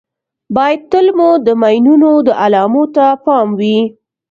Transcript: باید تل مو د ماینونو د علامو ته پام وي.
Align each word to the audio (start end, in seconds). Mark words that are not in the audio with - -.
باید 0.55 0.81
تل 0.91 1.07
مو 1.17 1.29
د 1.45 1.47
ماینونو 1.61 2.11
د 2.27 2.29
علامو 2.43 2.83
ته 2.95 3.05
پام 3.25 3.47
وي. 3.59 3.77